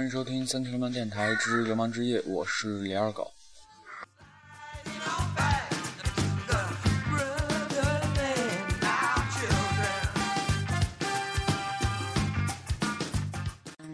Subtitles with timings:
[0.00, 3.30] 欢迎收听三体流氓电台之流氓之夜，我是李二狗。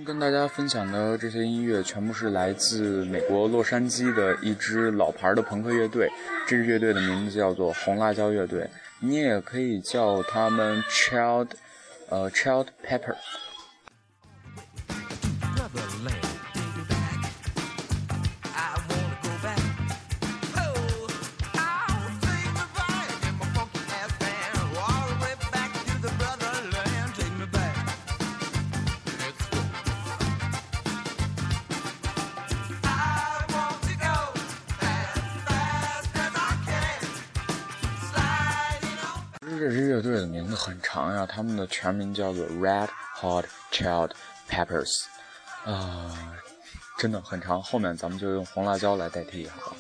[0.07, 6.09] 跟大家分享的这些音乐全部是来自美国洛杉矶的一支老牌的朋克乐队，
[6.47, 11.49] 这支乐队的名字叫做红辣椒乐队，你也可以叫他们 Child，
[12.11, 13.17] 呃，Child Pepper。
[41.27, 42.89] 他们的全名叫做 Red
[43.21, 44.13] Hot Child
[44.49, 45.05] Peppers，
[45.65, 46.37] 啊，
[46.99, 49.76] 真的很长，后面咱们就用红辣椒来代替好吧。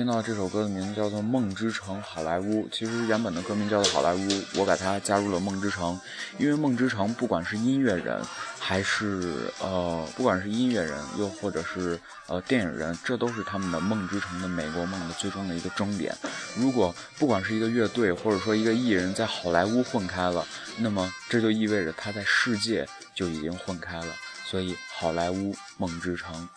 [0.00, 4.18] 听到这首歌的名字叫做《梦之城好莱坞》，其实原本的歌名叫做《好莱坞》，
[4.56, 5.94] 我把它加入了《梦之城》，
[6.38, 8.18] 因为《梦之城》不管是音乐人，
[8.58, 16.16] 还是呃，不管是音乐人，又或者是呃电影人，这都是他们的梦之城的美国梦的最终的一个终点。
[16.56, 20.46] 如果不管是一个乐队，或者说一个艺人，在好莱坞混开了，
[20.78, 24.14] 那么这就意味着他在世界就已经混开了。
[24.46, 26.48] 所以，好莱坞梦之城。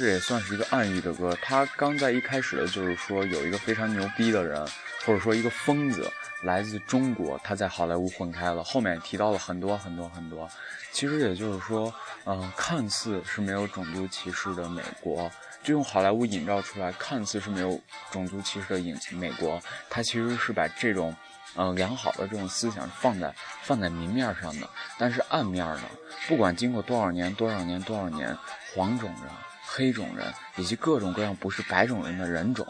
[0.00, 1.36] 实也算是一个暗喻的歌。
[1.42, 4.66] 他刚在一开始的就是说，有一个非常牛逼的人，
[5.04, 6.10] 或者说一个疯子，
[6.42, 8.64] 来自中国，他在好莱坞混开了。
[8.64, 10.48] 后面提到了很多很多很多。
[10.92, 11.92] 其实也就是说，
[12.24, 15.30] 嗯，看似是没有种族歧视的美国，
[15.62, 17.80] 就用好莱坞引造出来，看似是没有
[18.10, 21.14] 种族歧视的影美国，他其实是把这种，
[21.54, 23.32] 嗯，良好的这种思想放在
[23.62, 24.68] 放在明面上的。
[24.98, 25.82] 但是暗面呢，
[26.26, 28.36] 不管经过多少年、多少年、多少年，
[28.74, 29.30] 黄种人。
[29.72, 30.26] 黑种人
[30.56, 32.66] 以及各种各样不是白种人的人种，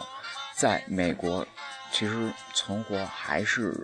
[0.55, 1.47] 在美国
[1.91, 3.75] 其实存活还是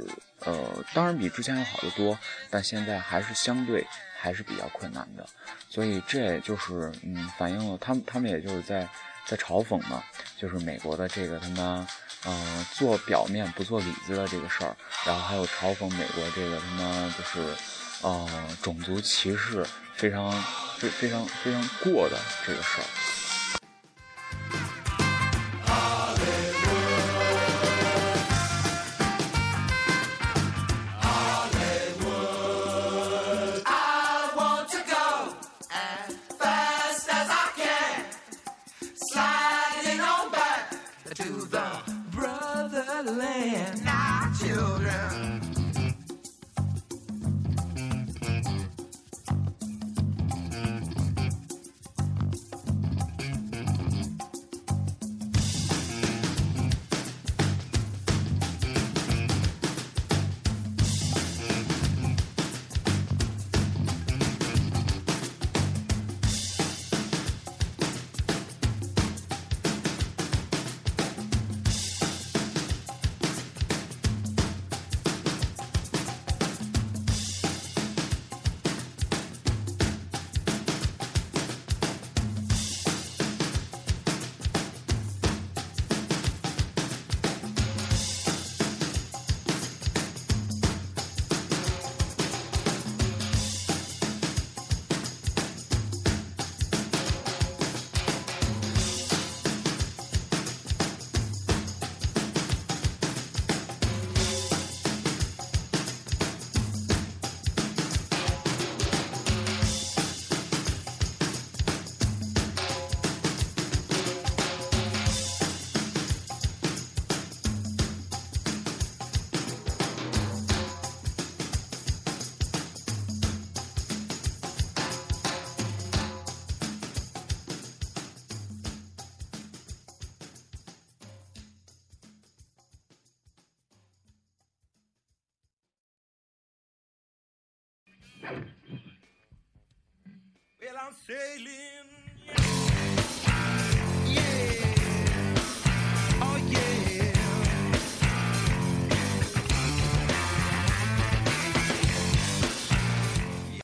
[0.40, 2.18] 呃，当然比之前要好得多，
[2.50, 3.86] 但现在还是相对
[4.20, 5.26] 还是比较困难的。
[5.70, 8.86] 所以这也就是嗯，反映了他们他们也就是在
[9.24, 10.04] 在嘲讽嘛，
[10.38, 11.86] 就是美国的这个他妈
[12.26, 14.76] 嗯做表面不做里子的这个事儿，
[15.06, 17.54] 然后还有嘲讽美国这个他妈就是
[18.02, 18.28] 呃
[18.62, 19.64] 种族歧视
[19.96, 20.30] 非常
[20.78, 22.16] 非非常非常过的
[22.46, 23.25] 这个事儿。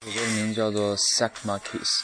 [0.01, 2.03] 这首歌的名字叫做《Suck My Kiss》。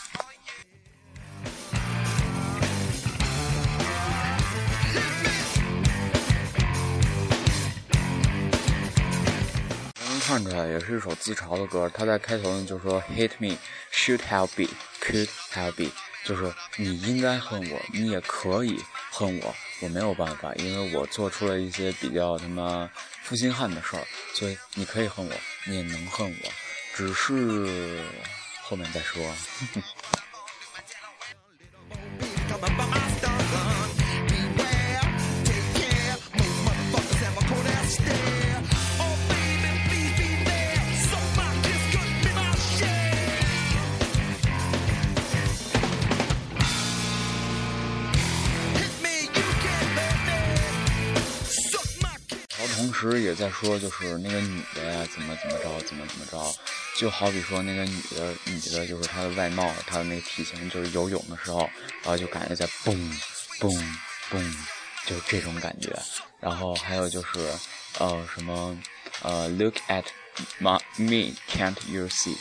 [10.58, 11.88] 呃，也是一首自嘲的歌。
[11.94, 13.56] 他在开头呢就说：“Hate me,
[13.92, 14.64] should have be,
[15.00, 15.88] could have be。”
[16.26, 18.76] 就是你应该恨我，你也可以
[19.12, 22.90] 恨我，我没有办法，因为我做出了一些比较他妈
[23.22, 25.32] 负心汉的事儿，所以你可以恨我，
[25.64, 26.50] 你也能恨我，
[26.96, 28.02] 只是
[28.60, 29.22] 后面再说。
[52.98, 56.54] 时也在说，就是那个女的呀，怎么怎么着，怎么怎么着，
[56.96, 61.60] 就好比说那个女的，女的就是她的外貌，她的那个体型，就是游泳的时候，
[62.02, 63.20] 然后就感觉在蹦
[63.60, 63.72] 蹦
[64.30, 64.56] 蹦，
[65.06, 65.96] 就这种感觉。
[66.40, 67.28] 然后还有就是，
[67.98, 68.76] 呃，什么，
[69.22, 70.04] 呃，Look at
[70.60, 72.36] my me, can't you see？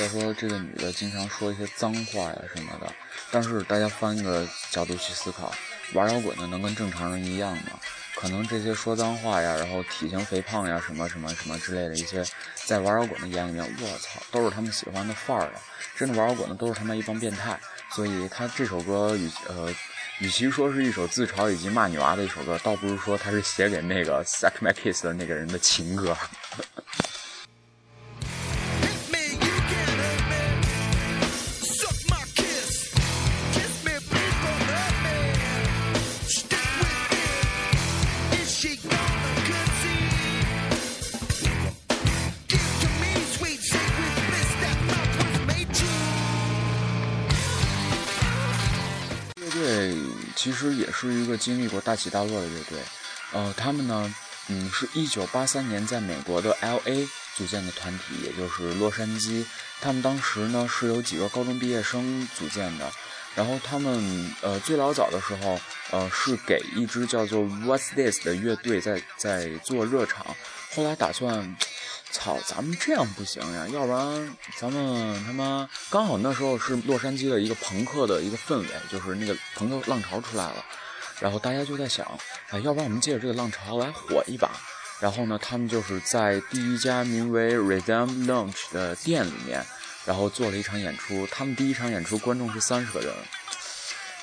[0.00, 2.90] 再说这个女的经常说一些脏话呀什么的，
[3.30, 5.52] 但是大家换一个角度去思考，
[5.92, 7.78] 玩摇滚的能跟正常人一样吗？
[8.14, 12.24] 可能这些说脏话呀，然后体型肥胖呀，什么什么什么之类的一些，
[12.64, 15.60] 在玩摇滚的眼里面，我操，都是他们喜欢的范儿啊！
[15.94, 17.60] 真的玩摇滚的都是他妈一帮变态。
[17.92, 19.70] 所以他这首歌与呃，
[20.20, 26.16] 与其说是一首自嘲以及骂女娃的一首歌，倒不如说他是写给那个 suck my kiss 的那个人的情歌。
[51.08, 52.78] 是一个经历过大起大落的乐队，
[53.32, 54.14] 呃，他们呢，
[54.48, 59.44] 嗯，是一九八三年在美国的 L A 组建的团体，也就是洛杉矶。
[59.80, 62.92] 他们当时呢是有几个高中毕业生组建的，
[63.34, 65.58] 然后他们呃最老早的时候，
[65.90, 70.26] 呃是给一支叫做 What's This 的乐队在在做热场，
[70.74, 71.56] 后来打算。
[72.12, 73.68] 操，咱们这样不行呀！
[73.68, 80.64] 要不然咱们他妈刚好那时候是洛杉矶的一个朋克的一个氛围，就是那个朋克浪潮出来了，
[81.20, 82.06] 然后大家就在想，
[82.48, 84.50] 哎，要不然我们借着这个浪潮来火一把。
[84.98, 89.64] 然后呢，他们就是在第一家名为 Rhythm Lounge 的店里面，
[90.04, 91.26] 然后做了一场演出。
[91.30, 93.10] 他们第一场演出观众是三十个人。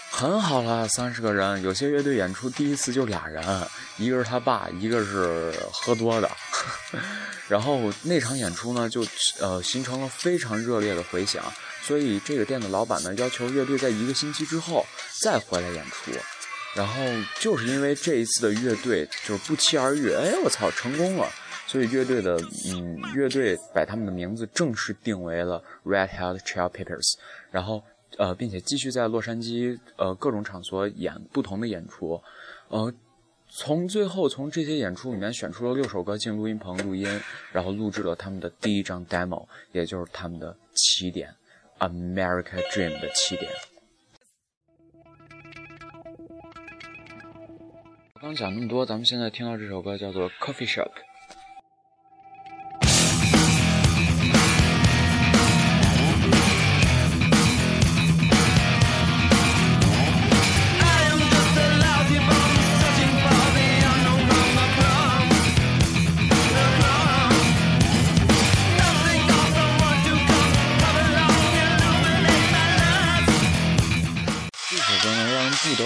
[0.09, 1.61] 很好了，三十个人。
[1.61, 3.43] 有些乐队演出第一次就俩人，
[3.97, 6.29] 一个是他爸，一个是喝多的。
[7.47, 9.05] 然后那场演出呢，就
[9.39, 11.43] 呃形成了非常热烈的回响。
[11.83, 14.85] 所以这个店的老板呢，要求乐队在一个星期之后
[15.21, 16.11] 再回来演出。
[16.77, 17.03] 然后
[17.39, 21.27] 就是因为这一次的乐队就是不期而遇，哎，我操，成功了。
[21.65, 27.15] 所以乐队的嗯，乐队把他们的名字正式定为了 Red Hot Chili Peppers。
[27.51, 27.83] 然后。
[28.17, 32.19] 呃，并且继续在洛杉矶呃各种场所演不同的演出，
[32.69, 32.91] 呃，
[33.49, 37.05] 从最后从这些演出里面选出了六首歌进录音棚录音，
[37.51, 41.35] 然后录制了他们的第一张 demo，也就是他们的起点
[41.79, 43.51] ，America Dream 的起点。
[48.19, 50.89] 刚讲那么多，咱们现在听到这首歌叫做 Coffee Shop。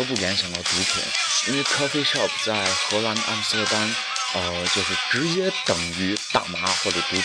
[0.02, 1.04] 都不联想到毒品，
[1.50, 3.96] 因为 coffee shop 在荷兰的阿姆斯特丹，
[4.34, 7.24] 呃，就是直接等于大麻或者毒品。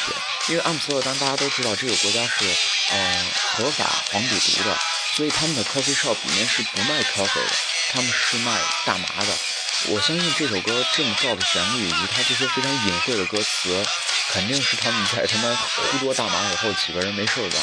[0.49, 2.45] 因为阿姆斯特丹大家都知道这个国家是
[2.91, 4.79] 呃合法黄赌毒的，
[5.15, 7.57] 所以他们的 coffee shop 里面是不卖 coffee 的，
[7.95, 9.33] 他们是卖大麻的。
[9.87, 13.83] 我相信这首歌这么造的旋律以及它这些非常隐晦的歌词，
[14.33, 17.59] 肯定是他们在他妈呼多大麻以后几个人没事干，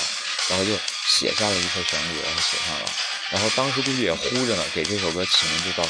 [0.49, 0.71] 然后就
[1.07, 2.85] 写下了一首旋律，然后写上了。
[3.31, 5.83] 然后当时估计也呼着呢，给这首歌起名就叫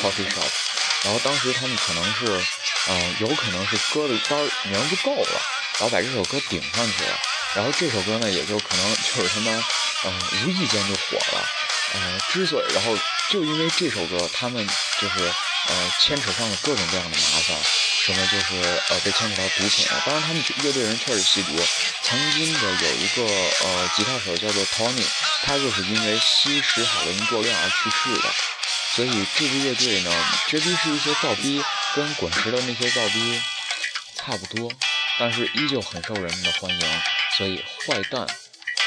[0.00, 0.50] Coffee Shop。
[1.04, 2.44] 然后当时他们可能是，
[2.88, 5.40] 嗯，有可能是歌的单名不够了，
[5.78, 7.18] 然后把这首歌顶上去了。
[7.54, 9.64] 然后这首歌呢，也就可能就是他妈，
[10.04, 11.48] 嗯，无意间就火了。
[11.94, 12.96] 呃，之所以，然后
[13.28, 14.66] 就因为这首歌，他们
[15.00, 15.24] 就是，
[15.68, 17.91] 呃，牵扯上了各种各样的麻烦。
[18.04, 18.56] 什么就是
[18.88, 21.56] 呃被牵扯到毒品了，当然他们乐队人确实吸毒。
[22.02, 23.22] 曾经的有一个
[23.64, 25.06] 呃吉他手叫做 Tony，
[25.44, 28.28] 他就是因为吸食海洛因过量而去世的。
[28.96, 30.10] 所以这支乐队呢，
[30.48, 31.62] 绝逼是一些造逼，
[31.94, 33.40] 跟滚石的那些造逼
[34.16, 34.70] 差不多，
[35.18, 37.02] 但是依旧很受人们的欢迎。
[37.38, 38.26] 所以坏蛋、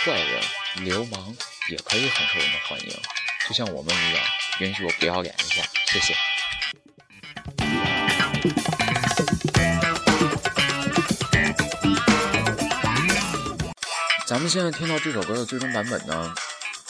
[0.03, 0.43] 坏人、
[0.75, 1.36] 流氓
[1.72, 3.01] 也可以很受人的欢迎，
[3.48, 4.24] 就像我们一样。
[4.60, 6.35] 允许我不要脸一下，谢谢。
[14.46, 16.32] 们现在听到这首歌的最终版本呢，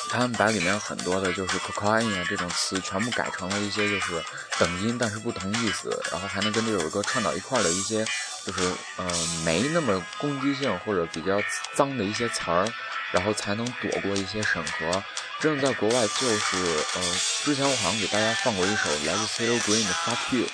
[0.09, 4.21] 他们把里面很多的就是 cocaine 啊这种词全部改成了一些就是
[4.59, 8.05] 等音但是不同意思，然后还能跟这首歌串到一块的一些
[8.45, 8.61] 就是
[8.97, 9.09] 呃
[9.45, 11.41] 没那么攻击性或者比较
[11.73, 12.67] 脏的一些词儿，
[13.13, 15.01] 然后才能躲过一些审核。
[15.39, 16.57] 真的在国外就是
[16.95, 17.01] 呃，
[17.45, 20.45] 之前我好像给大家放过一首来自 CeeLo Green 的 Fuck You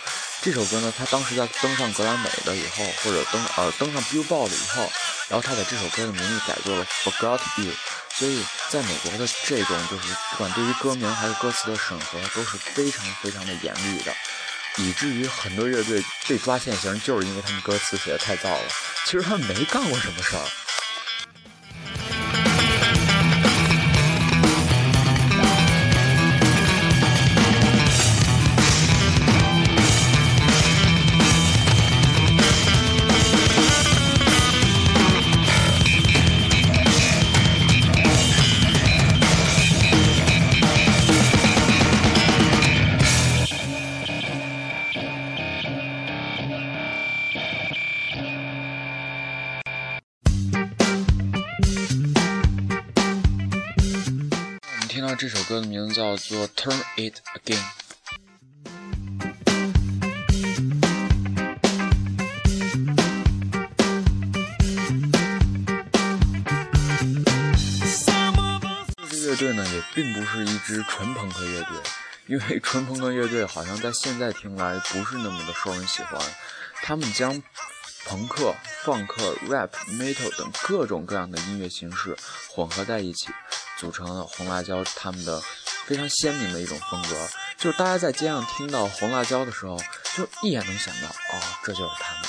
[0.44, 4.92] 这首歌呢，他当时在登上格莱美的以后，或者登呃登上 Billboard 以后。
[5.32, 7.72] 然后他把这首歌的名字改作了 Forgot You，
[8.14, 14.14] 所以在美国的这种就是不管对于歌名还是歌词的审核都是非常非常的严厉的，
[14.76, 18.68] 以至于很多乐队被抓现行就是因为他们歌词写的太燥了。
[19.06, 20.46] 其实他们没干过什么事儿。
[55.52, 57.60] 歌的名字叫做《Turn It Again》。
[69.10, 71.78] 这支乐队呢，也并不是一支纯朋克乐队，
[72.28, 76.18] 因为纯朋克乐队好像在现在听来不是那么的受人喜欢。
[76.82, 77.44] 他们将
[78.06, 78.54] 朋克、
[78.84, 82.16] 放克、rap、metal 等各种各样的音乐形式
[82.50, 83.28] 混合在一起。
[83.80, 85.42] 组成了红辣椒他们的
[85.88, 87.16] 非常鲜明的一种风格，
[87.58, 89.76] 就是大家在街上听到红辣椒的时候，
[90.16, 92.24] 就一眼能想到，哦，这就是他们，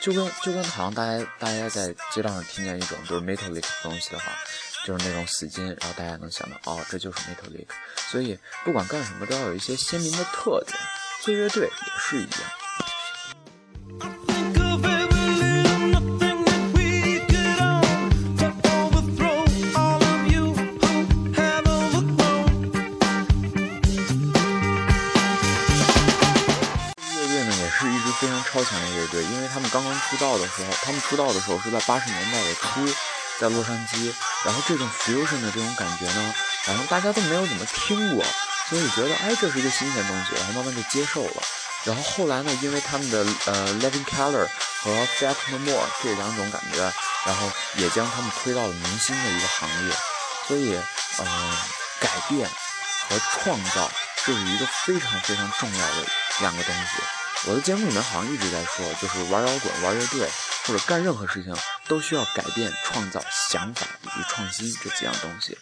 [0.00, 4.26] 就跟就跟好像大家大家在街道上听见一种就是 metallic 东西的话，
[4.86, 7.66] 就是那种死金，然后大家能想到，哦，这就是 metallic，
[8.08, 10.78] 所以不管干什么都要有一些鲜明的特点，
[11.20, 12.65] 做乐队也是一样。
[31.00, 32.86] 出道的时候是在八十年代的初，
[33.38, 34.12] 在洛杉矶。
[34.44, 36.34] 然后这种 fusion 的这种感觉呢，
[36.64, 38.24] 好像大家都没有怎么听过，
[38.68, 41.42] 所以觉得哎，这是一个新鲜东西，然后慢慢就接受了。
[41.84, 44.48] 然后后来呢，因为他们的呃 Living Color
[44.82, 46.80] 和 Fact No More 这两种感觉，
[47.24, 49.96] 然后也将他们推到了明星的一个行列。
[50.46, 50.78] 所以，
[51.18, 51.56] 嗯，
[52.00, 52.48] 改变
[53.08, 53.90] 和创造
[54.24, 56.06] 这是一个非常非常重要的
[56.40, 57.50] 两个东西。
[57.50, 60.28] 我的节目里面好像一直在说，就是玩摇滚、玩乐队
[60.66, 61.56] 或者干任何事情，
[61.86, 65.56] 都需要改变、创造、想法以及创新这几样东西，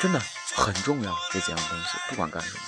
[0.00, 0.20] 真的
[0.54, 1.14] 很重要。
[1.30, 2.60] 这几样东西，不管干什么。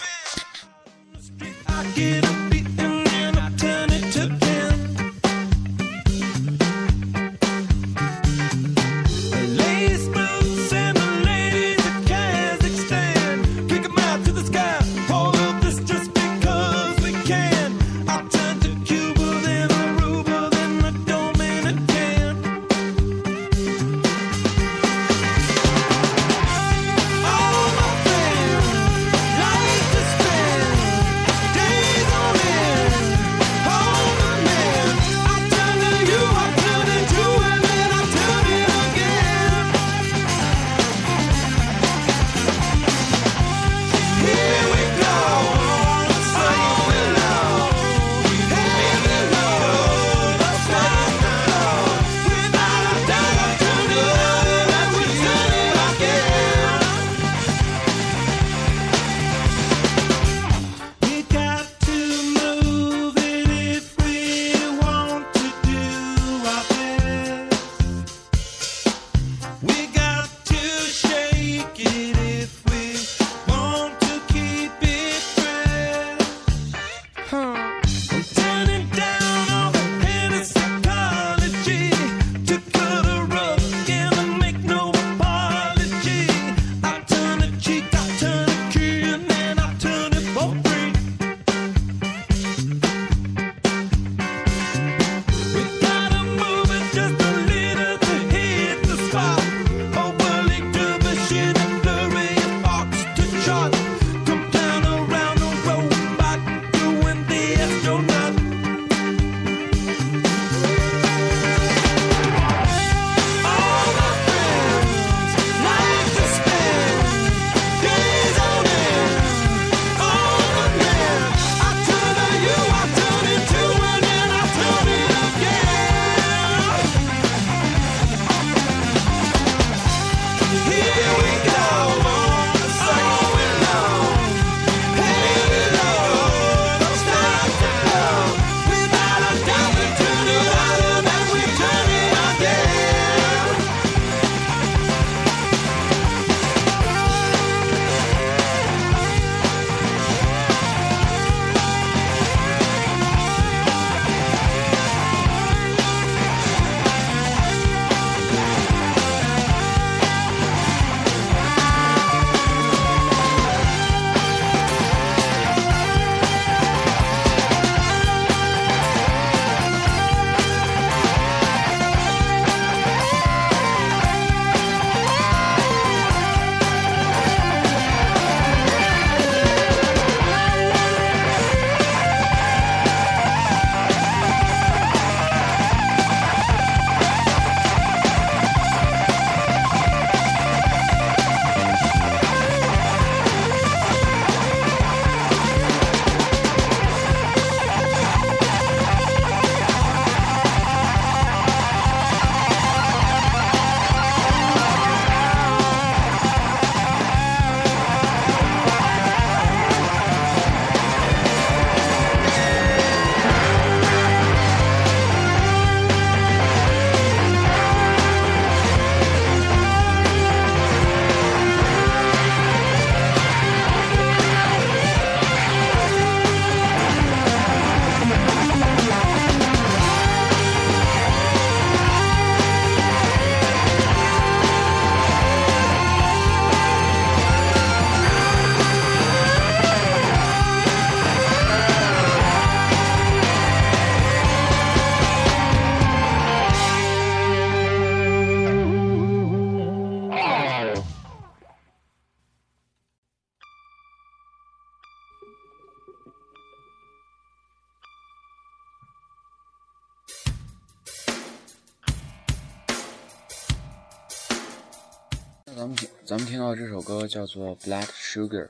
[265.56, 268.48] 咱们听咱们听到这首歌叫做《Black Sugar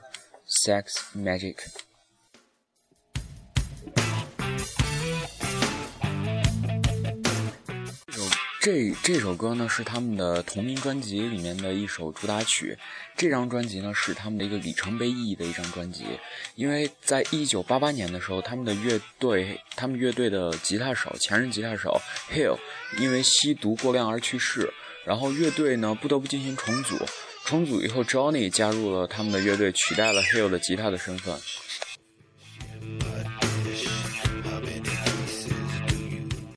[0.65, 0.85] Sex
[1.15, 1.55] Magic》。
[8.59, 12.77] 这这首歌呢是他们的同名专辑里面的一首主打曲。
[13.17, 16.05] 这张专辑呢是他们的一个里程碑意义的一张专辑，
[16.53, 21.99] 因为在一九八八年的时候，他们的乐队，他们乐队的吉他手，前任吉他手
[22.31, 22.59] Hill
[22.99, 24.71] 因为吸毒过量而去世，
[25.05, 26.97] 然后乐队呢不得不进行重组。
[27.43, 31.35] 重组以后，Johnny 加入了他们的乐队，取代了 Hill 的吉他的身份。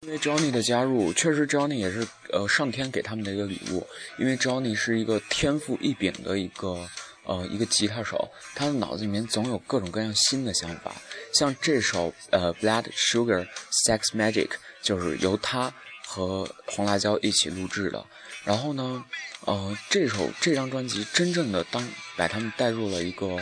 [0.02, 3.84] 因为 Johnny 的加入确实，Johnny 也是呃上天给他们的一个礼物，
[4.18, 6.86] 因为 Johnny 是一个天赋异禀的一个
[7.24, 10.94] 呃一个吉他手，他的脑子里面总有各种各样新的想法。
[11.32, 13.48] 像这首呃 Blood Sugar
[13.88, 14.50] Sex Magic
[14.82, 15.72] 就是由他
[16.06, 18.04] 和红辣椒一起录制的。
[18.44, 19.04] 然后呢，
[19.46, 23.38] 呃这首这张专辑真正的当把他们带入了一个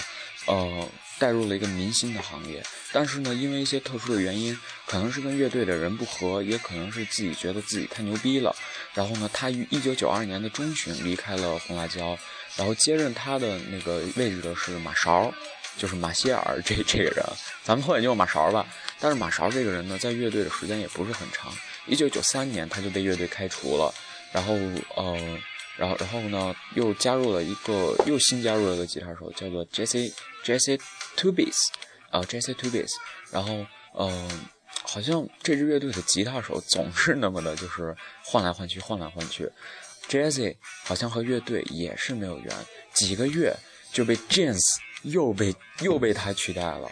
[0.46, 0.88] 呃。
[1.18, 2.60] 带入了一个明星的行业，
[2.90, 8.52] 但是呢，因为一些特殊的原因，可能是跟乐队的人不和，也可能是自己觉得自己太牛逼了。
[8.92, 12.18] 然后呢，他于一九九二年的中旬离开了红辣椒，
[12.56, 15.32] 然后接任他的那个位置的是马勺，
[15.76, 17.24] 就是马歇尔这这个人，
[17.62, 18.66] 咱们后面叫马勺吧。
[18.98, 21.52] 但是马勺这个人呢，在乐队的时间也不是很长，
[21.86, 23.94] 一九九三年他就被乐队开除了，
[24.32, 24.54] 然后
[24.96, 25.38] 呃。
[25.78, 30.12] 然后，然后呢，又加入了一个又新加入了一个吉他手，叫做 Jesse
[30.44, 30.78] Jesse
[31.16, 31.56] Tubis，
[32.10, 32.90] 啊，Jesse Tubis。
[33.30, 33.66] 然后，
[33.98, 34.46] 嗯，
[34.84, 39.50] 好像这支乐队的吉他手总是那么的，就是换来换去，换来换去。
[40.10, 42.54] Jesse 好像和乐队也是没有缘，
[42.92, 43.56] 几个月
[43.90, 44.60] 就被 James
[45.04, 46.86] 又被又被他取代了。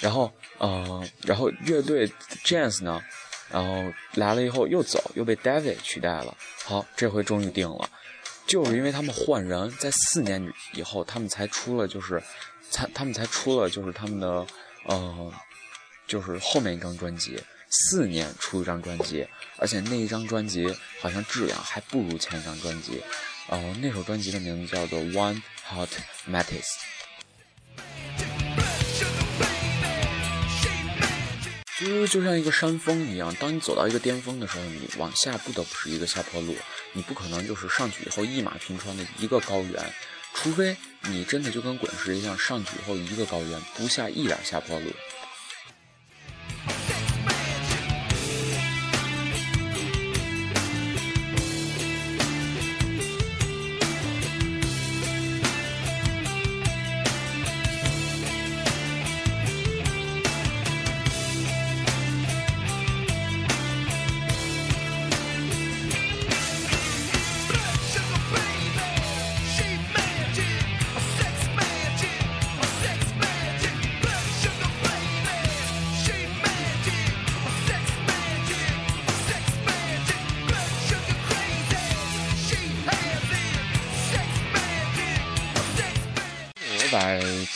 [0.00, 2.10] 然后，呃，然后乐队
[2.44, 3.00] James 呢，
[3.50, 6.36] 然后来了以后又走，又被 David 取代了。
[6.64, 7.88] 好，这回终于定了。
[8.46, 12.22] 就是因为他们换人，在四年以后，他们才出了，就是，
[12.70, 14.46] 才他们才出了，就是他们的，
[14.86, 15.32] 呃，
[16.06, 19.26] 就是后面一张专辑，四年出一张专辑，
[19.56, 23.02] 而且那一张专辑好像质量还不如前一张专辑，
[23.48, 25.88] 呃，那首专辑的名字叫做《One Hot
[26.28, 26.62] Mattis》。
[31.84, 36.56] 实就像一个山峰一样，当你走到一个巅峰的时候，你往下不得不是一个下坡路，
[36.92, 39.94] 你不可能就是上去以后一马平川的一个高原，
[40.34, 44.90] 除非你真的就跟滚石一样，上去以后一个高原不下一点下坡路。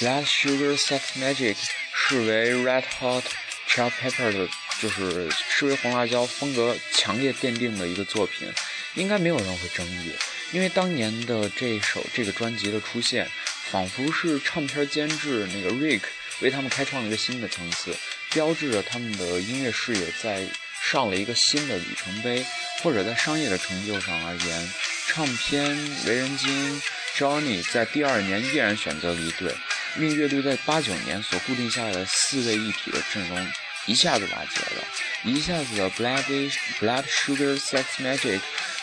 [0.08, 1.54] Blood Sugar Sex Magic》
[1.92, 3.22] 视为 Red Hot
[3.68, 4.48] Chili Pepper 的，
[4.80, 8.50] 就是视为红辣椒风格强烈奠定的一个作品，
[8.94, 10.12] 应该没有人会争议。
[10.52, 13.28] 因为当年的这首这个专辑的出现，
[13.70, 16.00] 仿佛是唱片监制那个 Rick
[16.40, 17.94] 为他们开创了一个新的层次，
[18.30, 20.46] 标志着他们的音乐事业在
[20.82, 22.46] 上了一个新的里程碑，
[22.82, 24.72] 或者在商业的成就上而言，
[25.06, 26.80] 唱片为人精。
[27.14, 29.52] Johnny 在第二年依然选择离队，
[29.98, 33.52] 令乐队在八九年所固定下来的四位一体的阵容
[33.86, 34.84] 一下子瓦解了，
[35.24, 38.40] 一下子的 Blood Blood Sugar Sex Magic，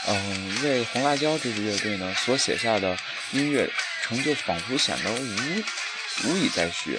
[0.08, 2.98] 嗯，为红辣椒这支乐队呢所写下的
[3.32, 3.70] 音乐
[4.02, 5.64] 成就仿佛显得无
[6.24, 6.98] 无以再续。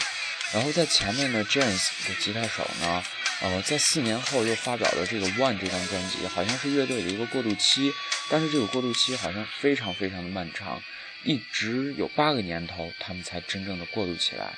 [0.52, 3.02] 然后在前面的 James 的吉他手呢，
[3.40, 7.92] 呃，在四年后又发表了这个 One 这张专辑，好像是乐队的一个过渡期，
[8.31, 10.81] 但是这个过渡期好像非常非常的漫长。
[11.27, 14.55] 一直有八个年头，他们才真正的过渡起来。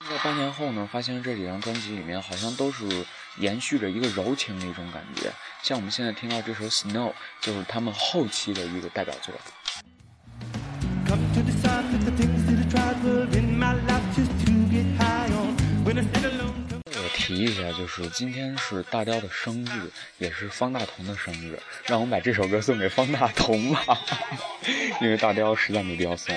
[0.00, 5.30] 在八年后呢，发现这几张专辑里面好像都是延续着一个柔情的一种感觉。
[5.62, 9.32] 像我们现在听到这首《Snow》，就是他们后期的一个代表作。
[16.86, 23.84] 我提一下，就是今天是大雕的生日，也是方大同的生日，让我们把这首歌送给方大同吧，
[25.02, 26.34] 因为大雕实在没必要送，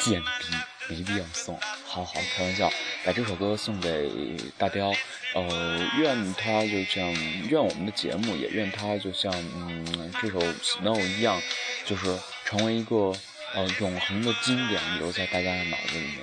[0.00, 0.56] 贱逼
[0.88, 2.72] 没必要送，好好开玩笑，
[3.04, 4.10] 把这首歌送给
[4.58, 4.92] 大雕，
[5.34, 7.04] 呃，愿他就像
[7.48, 11.40] 愿我们的节目，也愿他就像嗯这首 Snow 一样，
[11.84, 13.14] 就是成为一个
[13.54, 16.18] 呃永恒的经典，留在大家的脑子里面。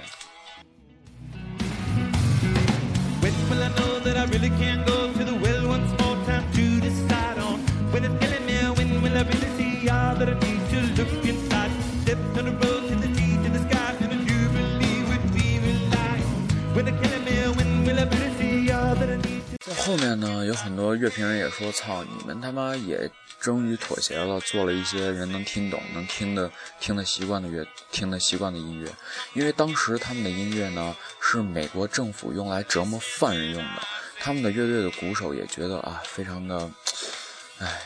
[19.59, 28.91] 在后面呢，有很多乐评人也说：“操，你们他妈也终于妥协了，做了一些人能听懂、能听的、听得习惯的乐、听得习惯的音乐。
[29.33, 33.81] 因为当时他们的音乐呢，是美国政府用来折磨犯人用的。
[34.19, 36.69] 他们的乐队的鼓手也觉得啊，非常的，
[37.59, 37.79] 唉，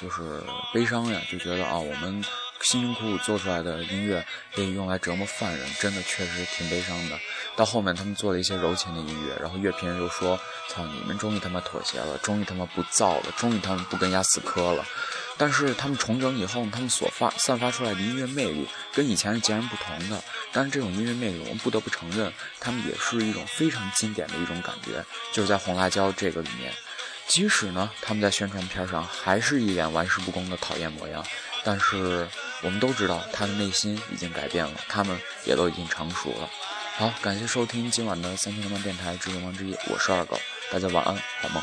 [0.00, 0.42] 就是
[0.74, 2.22] 悲伤呀，就觉得啊，我们。”
[2.62, 7.18] 辛辛苦苦做出来的音乐被用来折磨犯人，真的确实挺悲伤的。
[7.56, 10.38] 到后面他们做了一些柔情的音乐，然后乐评人就说
[10.70, 14.84] ：“操，你们终于他妈妥协了，终于他妈不造了，终于他们不跟压死磕了。”
[15.36, 20.22] 但是他们重整以后，他们所发散发出来的音乐魅力跟以前是截然不同的。
[20.52, 26.72] 但是这种音乐魅力，我们不得不承认，他们也是一种非常经典的一种感觉，就是在《红辣椒》这个里面。
[27.26, 31.24] 即使呢，他们在宣传片上还是一脸玩世不恭的讨厌模样，
[31.64, 32.28] 但是
[32.62, 36.48] 我们都知道他的内心已经改变了，他们也都已经成熟了。
[36.96, 40.38] 好，感谢收听今晚的三千流氓电台之流氓之夜，我是二狗，
[40.70, 41.62] 大家晚安，好梦。